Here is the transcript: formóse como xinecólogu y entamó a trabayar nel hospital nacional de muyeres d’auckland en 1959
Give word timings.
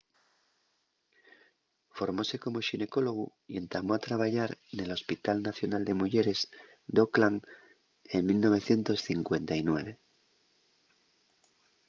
formóse 1.97 2.35
como 2.43 2.63
xinecólogu 2.69 3.25
y 3.51 3.53
entamó 3.63 3.91
a 3.95 4.03
trabayar 4.07 4.49
nel 4.75 4.91
hospital 4.97 5.37
nacional 5.49 5.83
de 5.85 5.97
muyeres 6.01 6.39
d’auckland 6.93 7.39
en 8.15 8.21
1959 8.29 9.91